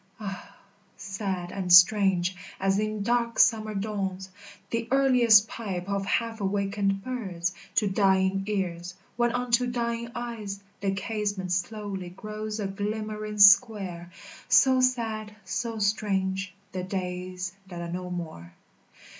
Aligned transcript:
Ah, 0.19 0.55
sad 0.97 1.51
and 1.51 1.71
strange 1.71 2.35
as 2.59 2.79
in 2.79 3.03
dark 3.03 3.37
summer 3.37 3.75
dawns 3.75 4.31
The 4.71 4.87
earliest 4.89 5.47
pipe 5.47 5.87
of 5.87 6.07
half 6.07 6.41
awakened 6.41 7.03
birds 7.03 7.53
To 7.75 7.87
dying 7.87 8.41
ears, 8.47 8.95
when 9.15 9.31
unto 9.31 9.67
dying 9.67 10.09
eyes 10.15 10.59
The 10.79 10.93
casement 10.93 11.51
slowly 11.51 12.09
grows 12.09 12.59
a 12.59 12.65
glimmering 12.65 13.37
square; 13.37 14.11
So 14.49 14.81
sad, 14.81 15.35
so 15.45 15.77
strange, 15.77 16.51
the 16.71 16.83
days 16.83 17.53
that 17.67 17.81
are 17.81 17.91
no 17.91 18.09
more. 18.09 18.53